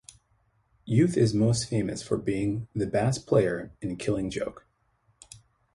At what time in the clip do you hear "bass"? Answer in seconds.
2.87-3.19